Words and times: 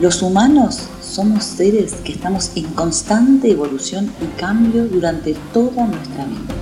Los 0.00 0.22
humanos 0.22 0.88
somos 1.02 1.44
seres 1.44 1.92
que 1.96 2.12
estamos 2.12 2.52
en 2.56 2.64
constante 2.72 3.50
evolución 3.50 4.10
y 4.22 4.40
cambio 4.40 4.86
durante 4.86 5.34
toda 5.52 5.86
nuestra 5.86 6.24
vida. 6.24 6.54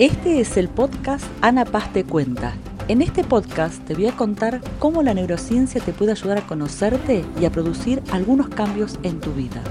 Este 0.00 0.40
es 0.40 0.56
el 0.56 0.68
podcast 0.68 1.24
Ana 1.40 1.64
Paz 1.64 1.92
te 1.92 2.02
cuenta. 2.02 2.56
En 2.88 3.00
este 3.00 3.22
podcast 3.22 3.80
te 3.84 3.94
voy 3.94 4.08
a 4.08 4.16
contar 4.16 4.60
cómo 4.80 5.04
la 5.04 5.14
neurociencia 5.14 5.80
te 5.80 5.92
puede 5.92 6.10
ayudar 6.10 6.38
a 6.38 6.46
conocerte 6.48 7.24
y 7.40 7.44
a 7.44 7.52
producir 7.52 8.02
algunos 8.10 8.48
cambios 8.48 8.98
en 9.04 9.20
tu 9.20 9.32
vida. 9.32 9.62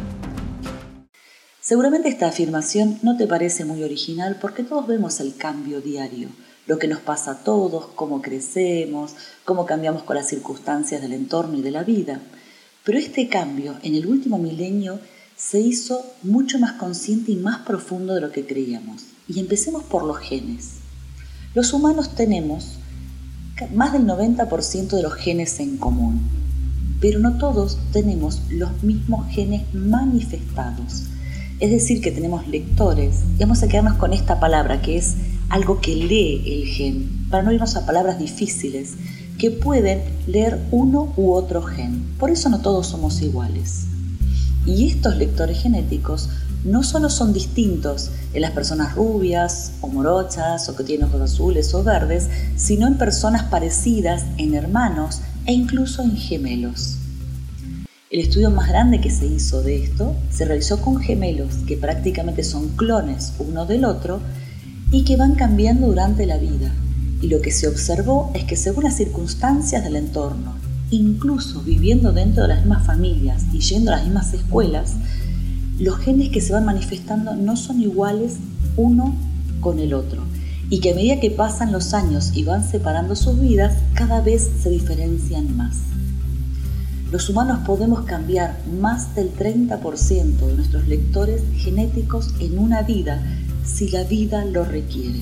Seguramente 1.59 2.07
esta 2.07 2.29
afirmación 2.29 2.99
no 3.03 3.17
te 3.17 3.27
parece 3.27 3.65
muy 3.65 3.83
original 3.83 4.37
porque 4.39 4.63
todos 4.63 4.87
vemos 4.87 5.19
el 5.19 5.35
cambio 5.35 5.81
diario 5.81 6.29
lo 6.69 6.77
que 6.77 6.87
nos 6.87 6.99
pasa 6.99 7.31
a 7.31 7.37
todos, 7.39 7.87
cómo 7.95 8.21
crecemos, 8.21 9.15
cómo 9.43 9.65
cambiamos 9.65 10.03
con 10.03 10.15
las 10.15 10.27
circunstancias 10.27 11.01
del 11.01 11.13
entorno 11.13 11.57
y 11.57 11.63
de 11.63 11.71
la 11.71 11.83
vida. 11.83 12.21
Pero 12.83 12.99
este 12.99 13.27
cambio 13.27 13.73
en 13.81 13.95
el 13.95 14.05
último 14.05 14.37
milenio 14.37 14.99
se 15.35 15.59
hizo 15.59 16.05
mucho 16.21 16.59
más 16.59 16.73
consciente 16.73 17.31
y 17.31 17.37
más 17.37 17.65
profundo 17.65 18.13
de 18.13 18.21
lo 18.21 18.31
que 18.31 18.45
creíamos. 18.45 19.05
Y 19.27 19.39
empecemos 19.39 19.83
por 19.83 20.03
los 20.03 20.19
genes. 20.19 20.73
Los 21.55 21.73
humanos 21.73 22.13
tenemos 22.13 22.77
más 23.73 23.91
del 23.91 24.05
90% 24.05 24.89
de 24.89 25.01
los 25.01 25.15
genes 25.15 25.59
en 25.59 25.77
común, 25.77 26.21
pero 27.01 27.17
no 27.17 27.39
todos 27.39 27.79
tenemos 27.91 28.43
los 28.51 28.83
mismos 28.83 29.27
genes 29.31 29.63
manifestados. 29.73 31.05
Es 31.59 31.71
decir, 31.71 31.99
que 31.99 32.11
tenemos 32.11 32.47
lectores, 32.47 33.23
y 33.35 33.39
vamos 33.39 33.63
a 33.63 33.67
quedarnos 33.67 33.95
con 33.95 34.13
esta 34.13 34.39
palabra 34.39 34.83
que 34.83 34.97
es 34.97 35.15
algo 35.49 35.81
que 35.81 35.95
lee 35.95 36.43
el 36.45 36.67
gen, 36.67 37.27
para 37.29 37.43
no 37.43 37.51
irnos 37.51 37.75
a 37.75 37.85
palabras 37.85 38.19
difíciles, 38.19 38.93
que 39.37 39.51
pueden 39.51 40.01
leer 40.27 40.59
uno 40.71 41.13
u 41.17 41.31
otro 41.31 41.61
gen. 41.63 42.03
Por 42.19 42.29
eso 42.29 42.49
no 42.49 42.61
todos 42.61 42.87
somos 42.87 43.21
iguales. 43.21 43.85
Y 44.65 44.87
estos 44.87 45.15
lectores 45.15 45.61
genéticos 45.61 46.29
no 46.63 46.83
solo 46.83 47.09
son 47.09 47.33
distintos 47.33 48.11
en 48.33 48.41
las 48.41 48.51
personas 48.51 48.95
rubias 48.95 49.71
o 49.81 49.87
morochas 49.87 50.67
o 50.67 50.75
que 50.75 50.83
tienen 50.83 51.07
ojos 51.07 51.21
azules 51.21 51.73
o 51.73 51.83
verdes, 51.83 52.27
sino 52.57 52.85
en 52.85 52.97
personas 52.97 53.43
parecidas, 53.43 54.25
en 54.37 54.53
hermanos 54.53 55.21
e 55.45 55.53
incluso 55.53 56.03
en 56.03 56.17
gemelos. 56.17 56.97
El 58.11 58.19
estudio 58.19 58.49
más 58.49 58.67
grande 58.67 58.99
que 58.99 59.11
se 59.11 59.27
hizo 59.27 59.61
de 59.61 59.83
esto 59.83 60.15
se 60.31 60.43
realizó 60.43 60.81
con 60.81 60.99
gemelos 60.99 61.53
que 61.67 61.77
prácticamente 61.77 62.43
son 62.43 62.69
clones 62.69 63.33
uno 63.39 63.65
del 63.65 63.85
otro 63.85 64.19
y 64.91 65.03
que 65.03 65.17
van 65.17 65.35
cambiando 65.35 65.87
durante 65.87 66.25
la 66.25 66.37
vida. 66.37 66.71
Y 67.21 67.27
lo 67.27 67.41
que 67.41 67.51
se 67.51 67.67
observó 67.67 68.31
es 68.33 68.45
que 68.45 68.55
según 68.55 68.85
las 68.85 68.97
circunstancias 68.97 69.83
del 69.83 69.95
entorno, 69.95 70.55
incluso 70.89 71.61
viviendo 71.61 72.11
dentro 72.11 72.43
de 72.43 72.49
las 72.49 72.59
mismas 72.59 72.85
familias 72.85 73.43
y 73.53 73.59
yendo 73.59 73.91
a 73.91 73.97
las 73.97 74.05
mismas 74.05 74.33
escuelas, 74.33 74.95
los 75.77 75.97
genes 75.99 76.29
que 76.29 76.41
se 76.41 76.53
van 76.53 76.65
manifestando 76.65 77.35
no 77.35 77.55
son 77.55 77.81
iguales 77.81 78.37
uno 78.75 79.15
con 79.61 79.79
el 79.79 79.93
otro 79.93 80.23
y 80.69 80.79
que 80.79 80.91
a 80.91 80.95
medida 80.95 81.19
que 81.19 81.31
pasan 81.31 81.71
los 81.71 81.93
años 81.93 82.31
y 82.33 82.43
van 82.43 82.63
separando 82.63 83.15
sus 83.15 83.39
vidas, 83.39 83.75
cada 83.95 84.21
vez 84.21 84.49
se 84.61 84.69
diferencian 84.69 85.57
más. 85.57 85.77
Los 87.11 87.27
humanos 87.27 87.61
podemos 87.65 88.01
cambiar 88.01 88.59
más 88.79 89.15
del 89.15 89.33
30% 89.33 90.37
de 90.37 90.53
nuestros 90.53 90.87
lectores 90.87 91.41
genéticos 91.55 92.35
en 92.39 92.59
una 92.59 92.83
vida 92.83 93.19
si 93.63 93.89
la 93.89 94.03
vida 94.03 94.45
lo 94.45 94.65
requiere. 94.65 95.21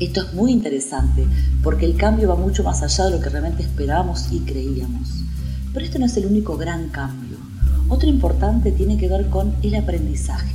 Esto 0.00 0.22
es 0.22 0.34
muy 0.34 0.52
interesante 0.52 1.24
porque 1.62 1.86
el 1.86 1.96
cambio 1.96 2.28
va 2.28 2.36
mucho 2.36 2.64
más 2.64 2.82
allá 2.82 3.04
de 3.04 3.10
lo 3.12 3.20
que 3.20 3.30
realmente 3.30 3.62
esperábamos 3.62 4.26
y 4.32 4.40
creíamos. 4.40 5.24
Pero 5.72 5.86
esto 5.86 5.98
no 5.98 6.06
es 6.06 6.16
el 6.16 6.26
único 6.26 6.56
gran 6.56 6.88
cambio. 6.88 7.38
Otro 7.88 8.08
importante 8.08 8.72
tiene 8.72 8.96
que 8.96 9.08
ver 9.08 9.28
con 9.28 9.54
el 9.62 9.74
aprendizaje. 9.74 10.52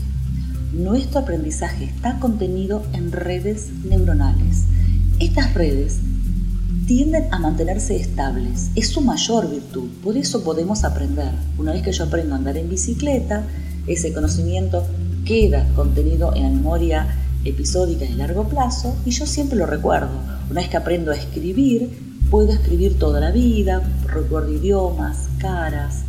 Nuestro 0.73 1.21
aprendizaje 1.21 1.85
está 1.85 2.19
contenido 2.19 2.83
en 2.93 3.11
redes 3.11 3.69
neuronales. 3.85 4.65
Estas 5.19 5.53
redes 5.53 5.99
tienden 6.85 7.25
a 7.31 7.39
mantenerse 7.39 7.95
estables. 7.95 8.71
Es 8.75 8.89
su 8.89 9.01
mayor 9.01 9.49
virtud. 9.49 9.89
Por 10.03 10.17
eso 10.17 10.43
podemos 10.43 10.83
aprender. 10.83 11.31
Una 11.57 11.71
vez 11.71 11.83
que 11.83 11.91
yo 11.91 12.05
aprendo 12.05 12.33
a 12.33 12.37
andar 12.37 12.57
en 12.57 12.69
bicicleta, 12.69 13.43
ese 13.87 14.11
conocimiento 14.11 14.85
queda 15.29 15.67
contenido 15.75 16.33
en 16.35 16.41
la 16.41 16.49
memoria 16.49 17.15
episódica 17.45 18.03
de 18.03 18.15
largo 18.15 18.49
plazo 18.49 18.95
y 19.05 19.11
yo 19.11 19.27
siempre 19.27 19.59
lo 19.59 19.67
recuerdo. 19.67 20.09
Una 20.49 20.61
vez 20.61 20.71
que 20.71 20.77
aprendo 20.77 21.11
a 21.11 21.15
escribir, 21.15 21.87
puedo 22.31 22.51
escribir 22.51 22.97
toda 22.97 23.19
la 23.19 23.29
vida, 23.29 23.83
recuerdo 24.07 24.51
idiomas, 24.51 25.29
caras. 25.37 25.99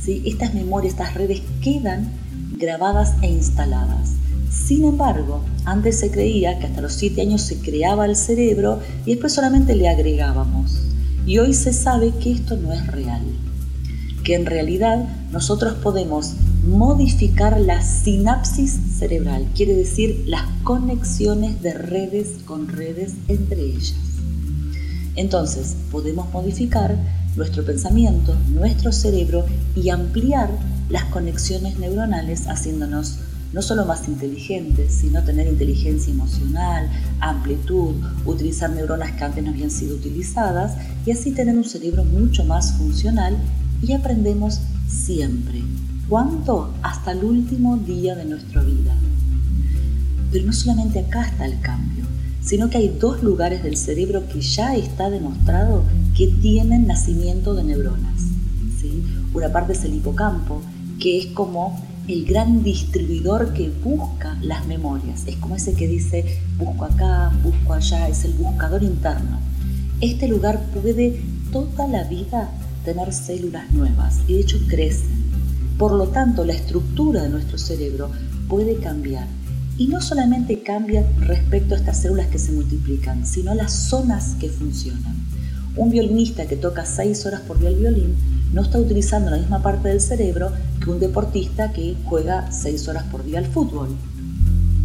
¿sí? 0.00 0.22
Estas 0.24 0.54
memorias, 0.54 0.92
estas 0.92 1.14
redes 1.14 1.42
quedan 1.60 2.12
grabadas 2.56 3.14
e 3.20 3.26
instaladas. 3.26 4.12
Sin 4.48 4.84
embargo, 4.84 5.42
antes 5.64 5.98
se 5.98 6.12
creía 6.12 6.60
que 6.60 6.66
hasta 6.66 6.80
los 6.80 6.92
7 6.92 7.20
años 7.20 7.42
se 7.42 7.58
creaba 7.58 8.06
el 8.06 8.14
cerebro 8.14 8.78
y 9.04 9.10
después 9.10 9.32
solamente 9.32 9.74
le 9.74 9.88
agregábamos. 9.88 10.78
Y 11.26 11.38
hoy 11.38 11.52
se 11.52 11.72
sabe 11.72 12.12
que 12.22 12.30
esto 12.30 12.56
no 12.56 12.72
es 12.72 12.86
real, 12.86 13.22
que 14.22 14.36
en 14.36 14.46
realidad 14.46 15.04
nosotros 15.32 15.74
podemos 15.82 16.36
modificar 16.68 17.58
la 17.60 17.82
sinapsis 17.82 18.78
cerebral, 18.98 19.46
quiere 19.54 19.74
decir 19.74 20.24
las 20.26 20.44
conexiones 20.64 21.62
de 21.62 21.72
redes 21.72 22.40
con 22.44 22.68
redes 22.68 23.14
entre 23.26 23.62
ellas. 23.62 23.94
Entonces, 25.16 25.76
podemos 25.90 26.30
modificar 26.32 26.96
nuestro 27.36 27.64
pensamiento, 27.64 28.36
nuestro 28.50 28.92
cerebro 28.92 29.46
y 29.74 29.88
ampliar 29.88 30.50
las 30.90 31.04
conexiones 31.06 31.78
neuronales 31.78 32.46
haciéndonos 32.46 33.18
no 33.52 33.62
solo 33.62 33.86
más 33.86 34.06
inteligentes, 34.06 34.92
sino 34.92 35.24
tener 35.24 35.46
inteligencia 35.46 36.12
emocional, 36.12 36.90
amplitud, 37.20 37.94
utilizar 38.26 38.68
neuronas 38.70 39.12
que 39.12 39.24
antes 39.24 39.42
no 39.42 39.50
habían 39.50 39.70
sido 39.70 39.96
utilizadas 39.96 40.76
y 41.06 41.12
así 41.12 41.32
tener 41.32 41.56
un 41.56 41.64
cerebro 41.64 42.04
mucho 42.04 42.44
más 42.44 42.74
funcional 42.74 43.38
y 43.82 43.92
aprendemos 43.92 44.60
siempre, 44.86 45.62
¿Cuánto? 46.08 46.72
Hasta 46.82 47.12
el 47.12 47.22
último 47.22 47.76
día 47.76 48.14
de 48.14 48.24
nuestra 48.24 48.62
vida. 48.62 48.94
Pero 50.32 50.46
no 50.46 50.54
solamente 50.54 51.00
acá 51.00 51.26
está 51.26 51.44
el 51.44 51.60
cambio, 51.60 52.04
sino 52.40 52.70
que 52.70 52.78
hay 52.78 52.88
dos 52.98 53.22
lugares 53.22 53.62
del 53.62 53.76
cerebro 53.76 54.26
que 54.26 54.40
ya 54.40 54.74
está 54.74 55.10
demostrado 55.10 55.84
que 56.16 56.28
tienen 56.28 56.86
nacimiento 56.86 57.54
de 57.54 57.64
neuronas. 57.64 58.22
¿sí? 58.80 59.04
Una 59.34 59.52
parte 59.52 59.74
es 59.74 59.84
el 59.84 59.96
hipocampo, 59.96 60.62
que 60.98 61.18
es 61.18 61.26
como 61.26 61.78
el 62.08 62.24
gran 62.24 62.62
distribuidor 62.62 63.52
que 63.52 63.68
busca 63.68 64.38
las 64.40 64.66
memorias. 64.66 65.24
Es 65.26 65.36
como 65.36 65.56
ese 65.56 65.74
que 65.74 65.88
dice, 65.88 66.40
busco 66.56 66.86
acá, 66.86 67.38
busco 67.42 67.74
allá, 67.74 68.08
es 68.08 68.24
el 68.24 68.32
buscador 68.32 68.82
interno. 68.82 69.40
Este 70.00 70.26
lugar 70.26 70.70
puede 70.72 71.22
toda 71.52 71.86
la 71.86 72.04
vida 72.04 72.50
tener 72.86 73.12
células 73.12 73.70
nuevas 73.72 74.20
y 74.26 74.32
de 74.32 74.40
hecho 74.40 74.58
crecen 74.68 75.27
por 75.78 75.92
lo 75.92 76.08
tanto, 76.08 76.44
la 76.44 76.54
estructura 76.54 77.22
de 77.22 77.28
nuestro 77.28 77.56
cerebro 77.56 78.10
puede 78.48 78.76
cambiar. 78.78 79.28
Y 79.76 79.86
no 79.86 80.00
solamente 80.00 80.60
cambia 80.64 81.06
respecto 81.20 81.74
a 81.74 81.78
estas 81.78 82.02
células 82.02 82.26
que 82.26 82.40
se 82.40 82.50
multiplican, 82.50 83.24
sino 83.24 83.54
las 83.54 83.72
zonas 83.72 84.34
que 84.40 84.48
funcionan. 84.48 85.14
Un 85.76 85.90
violinista 85.90 86.46
que 86.46 86.56
toca 86.56 86.84
6 86.84 87.26
horas 87.26 87.42
por 87.42 87.60
día 87.60 87.68
el 87.68 87.76
violín 87.76 88.16
no 88.52 88.62
está 88.62 88.78
utilizando 88.78 89.30
la 89.30 89.36
misma 89.36 89.62
parte 89.62 89.88
del 89.88 90.00
cerebro 90.00 90.50
que 90.82 90.90
un 90.90 90.98
deportista 90.98 91.72
que 91.72 91.96
juega 92.04 92.50
6 92.50 92.88
horas 92.88 93.04
por 93.04 93.24
día 93.24 93.38
al 93.38 93.46
fútbol. 93.46 93.90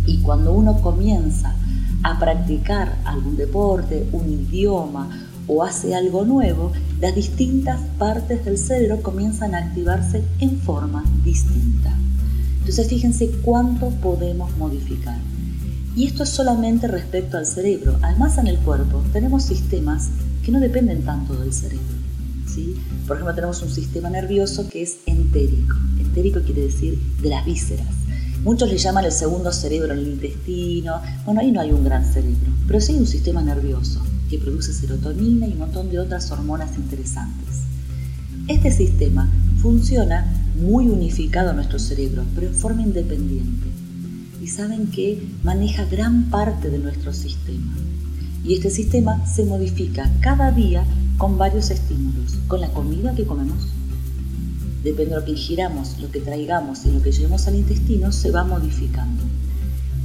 Y 0.05 0.19
cuando 0.19 0.53
uno 0.53 0.79
comienza 0.79 1.55
a 2.03 2.19
practicar 2.19 2.97
algún 3.05 3.35
deporte, 3.35 4.07
un 4.11 4.29
idioma 4.29 5.09
o 5.47 5.63
hace 5.63 5.95
algo 5.95 6.25
nuevo, 6.25 6.71
las 6.99 7.15
distintas 7.15 7.81
partes 7.97 8.45
del 8.45 8.57
cerebro 8.57 9.01
comienzan 9.01 9.55
a 9.55 9.59
activarse 9.59 10.23
en 10.39 10.59
forma 10.59 11.03
distinta. 11.23 11.93
Entonces 12.59 12.87
fíjense 12.87 13.29
cuánto 13.41 13.89
podemos 13.89 14.55
modificar. 14.57 15.17
Y 15.95 16.07
esto 16.07 16.23
es 16.23 16.29
solamente 16.29 16.87
respecto 16.87 17.37
al 17.37 17.45
cerebro. 17.45 17.97
Además 18.01 18.37
en 18.37 18.47
el 18.47 18.57
cuerpo 18.59 19.03
tenemos 19.11 19.43
sistemas 19.43 20.09
que 20.43 20.51
no 20.51 20.59
dependen 20.59 21.03
tanto 21.03 21.35
del 21.35 21.53
cerebro. 21.53 21.83
¿sí? 22.47 22.75
Por 23.05 23.17
ejemplo 23.17 23.35
tenemos 23.35 23.61
un 23.61 23.69
sistema 23.69 24.09
nervioso 24.09 24.67
que 24.69 24.81
es 24.81 24.97
entérico. 25.05 25.75
Entérico 25.99 26.41
quiere 26.41 26.61
decir 26.61 26.97
de 27.21 27.29
las 27.29 27.45
vísceras. 27.45 27.87
Muchos 28.43 28.69
le 28.69 28.77
llaman 28.77 29.05
el 29.05 29.11
segundo 29.11 29.51
cerebro 29.51 29.93
en 29.93 29.99
el 29.99 30.07
intestino. 30.07 31.01
Bueno, 31.25 31.41
ahí 31.41 31.51
no 31.51 31.61
hay 31.61 31.71
un 31.71 31.83
gran 31.83 32.03
cerebro, 32.05 32.51
pero 32.67 32.81
sí 32.81 32.93
hay 32.93 32.99
un 32.99 33.07
sistema 33.07 33.41
nervioso 33.41 34.01
que 34.33 34.39
produce 34.39 34.73
serotonina 34.73 35.45
y 35.45 35.51
un 35.51 35.59
montón 35.59 35.91
de 35.91 35.99
otras 35.99 36.31
hormonas 36.31 36.75
interesantes. 36.75 37.59
Este 38.47 38.71
sistema 38.71 39.29
funciona 39.61 40.25
muy 40.59 40.87
unificado 40.87 41.51
a 41.51 41.53
nuestro 41.53 41.77
cerebro, 41.77 42.23
pero 42.33 42.47
en 42.47 42.55
forma 42.55 42.81
independiente. 42.81 43.67
Y 44.41 44.47
saben 44.47 44.87
que 44.87 45.23
maneja 45.43 45.85
gran 45.85 46.31
parte 46.31 46.71
de 46.71 46.79
nuestro 46.79 47.13
sistema. 47.13 47.75
Y 48.43 48.55
este 48.55 48.71
sistema 48.71 49.23
se 49.27 49.45
modifica 49.45 50.11
cada 50.19 50.51
día 50.51 50.83
con 51.19 51.37
varios 51.37 51.69
estímulos, 51.69 52.33
con 52.47 52.59
la 52.59 52.69
comida 52.69 53.13
que 53.13 53.25
comemos. 53.25 53.67
Depende 54.83 55.13
de 55.13 55.19
lo 55.19 55.25
que 55.25 55.31
ingiramos, 55.33 55.99
lo 55.99 56.09
que 56.09 56.21
traigamos 56.21 56.85
y 56.85 56.91
lo 56.91 57.03
que 57.03 57.11
llevemos 57.11 57.47
al 57.47 57.55
intestino, 57.55 58.11
se 58.11 58.31
va 58.31 58.43
modificando. 58.45 59.21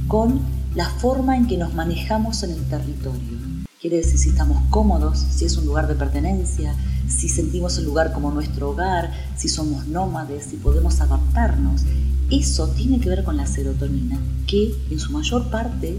Con 0.07 0.39
la 0.75 0.87
forma 0.87 1.35
en 1.35 1.47
que 1.47 1.57
nos 1.57 1.73
manejamos 1.73 2.43
en 2.43 2.51
el 2.51 2.63
territorio. 2.65 3.58
Quiere 3.81 3.95
decir 3.95 4.19
si 4.19 4.27
estamos 4.27 4.61
cómodos, 4.69 5.17
si 5.17 5.45
es 5.45 5.55
un 5.55 5.65
lugar 5.65 5.87
de 5.87 5.95
pertenencia, 5.95 6.75
si 7.07 7.29
sentimos 7.29 7.77
el 7.77 7.85
lugar 7.85 8.11
como 8.11 8.29
nuestro 8.29 8.71
hogar, 8.71 9.09
si 9.37 9.47
somos 9.47 9.87
nómades, 9.87 10.47
si 10.49 10.57
podemos 10.57 10.99
adaptarnos. 10.99 11.83
Eso 12.29 12.67
tiene 12.71 12.99
que 12.99 13.07
ver 13.07 13.23
con 13.23 13.37
la 13.37 13.47
serotonina, 13.47 14.19
que 14.47 14.75
en 14.91 14.99
su 14.99 15.13
mayor 15.13 15.49
parte 15.49 15.97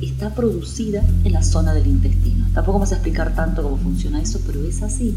está 0.00 0.34
producida 0.34 1.06
en 1.22 1.32
la 1.32 1.44
zona 1.44 1.72
del 1.72 1.86
intestino. 1.86 2.48
Tampoco 2.52 2.78
vamos 2.78 2.90
a 2.90 2.96
explicar 2.96 3.32
tanto 3.36 3.62
cómo 3.62 3.76
funciona 3.76 4.20
eso, 4.20 4.40
pero 4.44 4.64
es 4.64 4.82
así. 4.82 5.14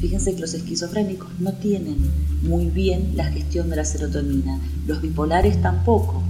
Fíjense 0.00 0.34
que 0.34 0.40
los 0.40 0.54
esquizofrénicos 0.54 1.28
no 1.38 1.52
tienen 1.52 1.98
muy 2.42 2.66
bien 2.66 3.12
la 3.14 3.26
gestión 3.26 3.70
de 3.70 3.76
la 3.76 3.84
serotonina, 3.84 4.58
los 4.88 5.00
bipolares 5.00 5.62
tampoco, 5.62 6.20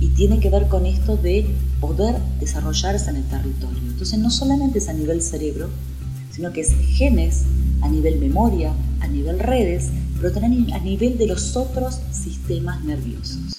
y 0.00 0.08
tiene 0.08 0.40
que 0.40 0.50
ver 0.50 0.68
con 0.68 0.86
esto 0.86 1.16
de 1.16 1.46
poder 1.80 2.16
desarrollarse 2.40 3.10
en 3.10 3.16
el 3.16 3.24
territorio. 3.24 3.78
Entonces 3.88 4.18
no 4.18 4.30
solamente 4.30 4.78
es 4.78 4.88
a 4.88 4.92
nivel 4.92 5.22
cerebro, 5.22 5.68
sino 6.30 6.52
que 6.52 6.60
es 6.60 6.74
genes, 6.96 7.44
a 7.80 7.88
nivel 7.88 8.18
memoria, 8.18 8.72
a 9.00 9.08
nivel 9.08 9.38
redes, 9.38 9.88
pero 10.20 10.32
también 10.32 10.72
a 10.72 10.78
nivel 10.80 11.18
de 11.18 11.26
los 11.26 11.56
otros 11.56 12.00
sistemas 12.10 12.84
nerviosos. 12.84 13.56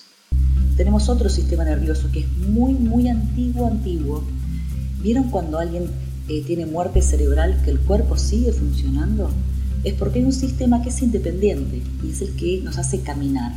Tenemos 0.76 1.10
otro 1.10 1.28
sistema 1.30 1.66
nervioso 1.66 2.10
que 2.12 2.20
es 2.20 2.38
muy, 2.50 2.74
muy 2.74 3.08
antiguo, 3.08 3.66
antiguo. 3.66 4.24
¿Vieron 5.02 5.30
cuando 5.32 5.58
alguien 5.58 5.90
eh, 6.28 6.44
tiene 6.46 6.68
muerte 6.68 7.02
cerebral 7.02 7.60
que 7.64 7.72
el 7.72 7.80
cuerpo 7.80 8.16
sigue 8.16 8.52
funcionando? 8.52 9.32
Es 9.84 9.94
porque 9.96 10.20
hay 10.20 10.26
un 10.26 10.34
sistema 10.34 10.84
que 10.84 10.90
es 10.90 11.02
independiente 11.02 11.82
y 12.04 12.12
es 12.12 12.22
el 12.22 12.36
que 12.36 12.62
nos 12.64 12.78
hace 12.78 13.02
caminar. 13.02 13.54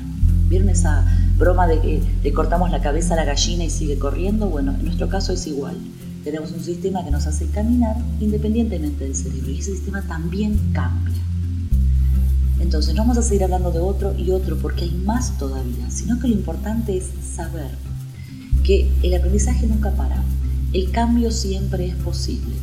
¿Vieron 0.48 0.70
esa 0.70 1.04
broma 1.40 1.66
de 1.66 1.80
que 1.80 2.02
le 2.22 2.32
cortamos 2.32 2.70
la 2.70 2.80
cabeza 2.80 3.14
a 3.14 3.16
la 3.16 3.24
gallina 3.24 3.64
y 3.64 3.70
sigue 3.70 3.98
corriendo? 3.98 4.46
Bueno, 4.46 4.72
en 4.72 4.84
nuestro 4.84 5.08
caso 5.08 5.32
es 5.32 5.46
igual. 5.46 5.76
Tenemos 6.22 6.52
un 6.52 6.60
sistema 6.60 7.02
que 7.02 7.10
nos 7.10 7.26
hace 7.26 7.46
caminar 7.46 7.96
independientemente 8.20 9.04
del 9.04 9.16
cerebro 9.16 9.50
y 9.50 9.58
ese 9.58 9.72
sistema 9.72 10.02
también 10.02 10.56
cambia. 10.72 11.16
Entonces 12.60 12.94
no 12.94 13.02
vamos 13.02 13.16
a 13.16 13.22
seguir 13.22 13.42
hablando 13.42 13.72
de 13.72 13.80
otro 13.80 14.14
y 14.16 14.30
otro 14.30 14.58
porque 14.58 14.84
hay 14.84 14.92
más 14.92 15.38
todavía, 15.38 15.90
sino 15.90 16.20
que 16.20 16.28
lo 16.28 16.34
importante 16.34 16.96
es 16.96 17.06
saber 17.34 17.70
que 18.62 18.92
el 19.02 19.14
aprendizaje 19.14 19.66
nunca 19.66 19.92
para, 19.92 20.22
el 20.74 20.90
cambio 20.90 21.30
siempre 21.30 21.86
es 21.86 21.94
posible. 21.96 22.54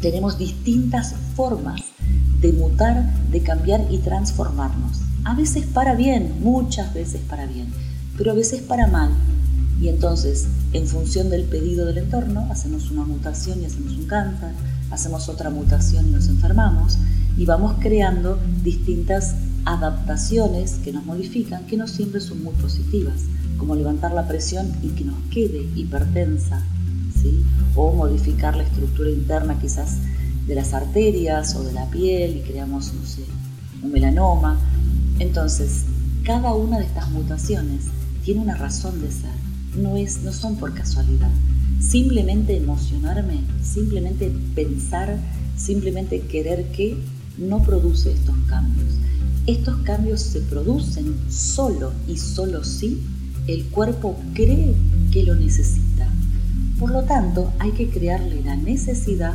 Tenemos 0.00 0.38
distintas 0.38 1.14
formas 1.36 1.82
de 2.40 2.52
mutar, 2.54 3.04
de 3.30 3.40
cambiar 3.40 3.86
y 3.90 3.98
transformarnos. 3.98 5.02
A 5.24 5.34
veces 5.34 5.64
para 5.66 5.94
bien, 5.94 6.36
muchas 6.40 6.92
veces 6.92 7.22
para 7.28 7.46
bien, 7.46 7.68
pero 8.18 8.32
a 8.32 8.34
veces 8.34 8.60
para 8.60 8.86
mal. 8.86 9.10
Y 9.80 9.88
entonces, 9.88 10.46
en 10.74 10.86
función 10.86 11.30
del 11.30 11.44
pedido 11.44 11.86
del 11.86 11.98
entorno, 11.98 12.46
hacemos 12.50 12.90
una 12.90 13.04
mutación 13.04 13.62
y 13.62 13.64
hacemos 13.64 13.96
un 13.96 14.06
cáncer, 14.06 14.50
hacemos 14.90 15.30
otra 15.30 15.48
mutación 15.48 16.08
y 16.08 16.10
nos 16.10 16.28
enfermamos, 16.28 16.98
y 17.38 17.46
vamos 17.46 17.76
creando 17.80 18.38
distintas 18.62 19.34
adaptaciones 19.64 20.74
que 20.84 20.92
nos 20.92 21.06
modifican, 21.06 21.66
que 21.66 21.78
no 21.78 21.88
siempre 21.88 22.20
son 22.20 22.44
muy 22.44 22.54
positivas, 22.54 23.22
como 23.56 23.74
levantar 23.74 24.12
la 24.12 24.28
presión 24.28 24.70
y 24.82 24.88
que 24.88 25.04
nos 25.04 25.16
quede 25.30 25.66
hipertensa, 25.74 26.62
¿sí? 27.20 27.42
o 27.74 27.92
modificar 27.92 28.56
la 28.56 28.64
estructura 28.64 29.10
interna 29.10 29.58
quizás 29.58 29.96
de 30.46 30.54
las 30.54 30.74
arterias 30.74 31.56
o 31.56 31.64
de 31.64 31.72
la 31.72 31.86
piel 31.86 32.36
y 32.36 32.40
creamos, 32.40 32.92
no 32.92 33.06
sé, 33.06 33.22
un 33.82 33.90
melanoma. 33.90 34.60
Entonces, 35.18 35.84
cada 36.24 36.54
una 36.54 36.78
de 36.78 36.86
estas 36.86 37.10
mutaciones 37.10 37.84
tiene 38.24 38.40
una 38.40 38.56
razón 38.56 39.00
de 39.00 39.10
ser, 39.10 39.30
no, 39.76 39.96
es, 39.96 40.22
no 40.22 40.32
son 40.32 40.56
por 40.56 40.74
casualidad. 40.74 41.30
Simplemente 41.78 42.56
emocionarme, 42.56 43.40
simplemente 43.62 44.32
pensar, 44.54 45.18
simplemente 45.56 46.20
querer 46.22 46.70
que 46.72 46.96
no 47.38 47.62
produce 47.62 48.12
estos 48.12 48.36
cambios. 48.48 48.94
Estos 49.46 49.76
cambios 49.78 50.20
se 50.20 50.40
producen 50.40 51.14
solo 51.28 51.92
y 52.08 52.16
solo 52.16 52.64
si 52.64 53.02
el 53.46 53.66
cuerpo 53.66 54.18
cree 54.32 54.74
que 55.12 55.22
lo 55.22 55.34
necesita. 55.34 56.08
Por 56.78 56.90
lo 56.90 57.02
tanto, 57.02 57.52
hay 57.58 57.72
que 57.72 57.88
crearle 57.88 58.42
la 58.42 58.56
necesidad 58.56 59.34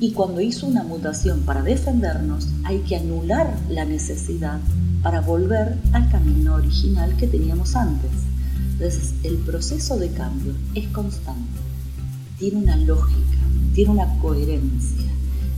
y 0.00 0.12
cuando 0.12 0.40
hizo 0.40 0.66
una 0.66 0.82
mutación 0.82 1.40
para 1.40 1.62
defendernos, 1.62 2.48
hay 2.64 2.80
que 2.80 2.96
anular 2.96 3.56
la 3.68 3.84
necesidad 3.84 4.60
para 5.06 5.20
volver 5.20 5.78
al 5.92 6.10
camino 6.10 6.56
original 6.56 7.16
que 7.16 7.28
teníamos 7.28 7.76
antes. 7.76 8.10
Entonces, 8.72 9.14
el 9.22 9.36
proceso 9.36 9.96
de 9.98 10.10
cambio 10.10 10.52
es 10.74 10.88
constante, 10.88 11.60
tiene 12.40 12.56
una 12.56 12.74
lógica, 12.74 13.38
tiene 13.72 13.92
una 13.92 14.18
coherencia 14.18 15.06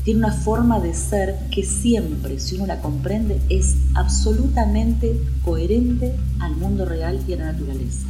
tiene 0.04 0.20
una 0.20 0.32
forma 0.32 0.80
de 0.80 0.92
ser 0.92 1.38
que 1.50 1.64
siempre, 1.64 2.38
si 2.40 2.56
uno 2.56 2.66
la 2.66 2.80
comprende, 2.80 3.40
es 3.48 3.76
absolutamente 3.94 5.18
coherente 5.44 6.14
al 6.40 6.54
mundo 6.56 6.84
real 6.84 7.18
y 7.26 7.32
a 7.32 7.36
la 7.36 7.52
naturaleza. 7.52 8.06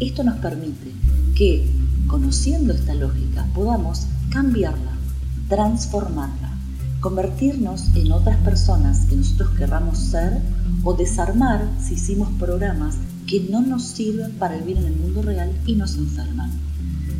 Esto 0.00 0.22
nos 0.22 0.36
permite 0.36 0.92
que, 1.34 1.66
conociendo 2.06 2.74
esta 2.74 2.94
lógica, 2.94 3.46
podamos 3.54 4.06
cambiarla, 4.30 4.92
transformarla, 5.48 6.51
convertirnos 7.02 7.94
en 7.96 8.12
otras 8.12 8.38
personas 8.44 9.06
que 9.06 9.16
nosotros 9.16 9.50
querramos 9.58 9.98
ser 9.98 10.40
o 10.84 10.94
desarmar 10.94 11.68
si 11.84 11.94
hicimos 11.94 12.28
programas 12.38 12.94
que 13.26 13.40
no 13.40 13.60
nos 13.60 13.88
sirven 13.88 14.30
para 14.38 14.56
vivir 14.56 14.76
en 14.76 14.86
el 14.86 14.96
mundo 14.96 15.20
real 15.20 15.50
y 15.66 15.74
nos 15.74 15.96
enferman. 15.96 16.52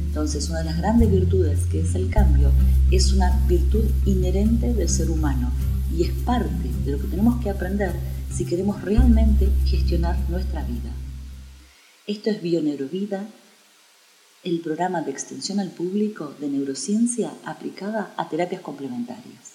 Entonces, 0.07 0.49
una 0.51 0.61
de 0.61 0.67
las 0.67 0.79
grandes 0.79 1.11
virtudes 1.11 1.67
que 1.67 1.81
es 1.81 1.97
el 1.97 2.11
cambio 2.11 2.53
es 2.93 3.13
una 3.13 3.37
virtud 3.49 3.85
inherente 4.07 4.73
del 4.73 4.89
ser 4.89 5.11
humano 5.11 5.51
y 5.93 6.05
es 6.05 6.13
parte 6.13 6.71
de 6.85 6.93
lo 6.93 7.01
que 7.01 7.09
tenemos 7.09 7.43
que 7.43 7.51
aprender 7.51 7.93
si 8.33 8.45
queremos 8.45 8.83
realmente 8.83 9.51
gestionar 9.65 10.17
nuestra 10.29 10.63
vida. 10.63 10.93
Esto 12.07 12.31
es 12.31 12.41
Bioneurovida, 12.41 13.27
el 14.45 14.61
programa 14.61 15.03
de 15.03 15.11
extensión 15.11 15.59
al 15.59 15.71
público 15.71 16.35
de 16.39 16.49
neurociencia 16.49 17.33
aplicada 17.45 18.15
a 18.17 18.29
terapias 18.29 18.61
complementarias. 18.61 19.52